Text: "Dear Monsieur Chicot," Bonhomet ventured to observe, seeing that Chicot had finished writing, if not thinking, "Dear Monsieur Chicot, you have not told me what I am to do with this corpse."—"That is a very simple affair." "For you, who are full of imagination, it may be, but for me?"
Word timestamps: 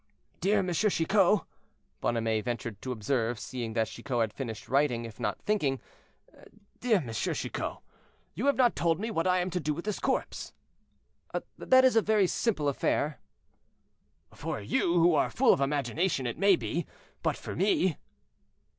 "Dear 0.39 0.63
Monsieur 0.63 0.89
Chicot," 0.89 1.41
Bonhomet 2.01 2.43
ventured 2.43 2.81
to 2.81 2.91
observe, 2.91 3.39
seeing 3.39 3.73
that 3.73 3.85
Chicot 3.85 4.19
had 4.21 4.33
finished 4.33 4.67
writing, 4.67 5.05
if 5.05 5.19
not 5.19 5.39
thinking, 5.43 5.79
"Dear 6.79 7.01
Monsieur 7.01 7.35
Chicot, 7.35 7.77
you 8.33 8.47
have 8.47 8.55
not 8.55 8.75
told 8.75 8.99
me 8.99 9.11
what 9.11 9.27
I 9.27 9.37
am 9.37 9.51
to 9.51 9.59
do 9.59 9.75
with 9.75 9.85
this 9.85 9.99
corpse."—"That 9.99 11.85
is 11.85 11.95
a 11.95 12.01
very 12.01 12.25
simple 12.25 12.67
affair." 12.67 13.19
"For 14.33 14.59
you, 14.59 14.95
who 14.95 15.13
are 15.13 15.29
full 15.29 15.53
of 15.53 15.61
imagination, 15.61 16.25
it 16.25 16.39
may 16.39 16.55
be, 16.55 16.87
but 17.21 17.37
for 17.37 17.55
me?" 17.55 17.97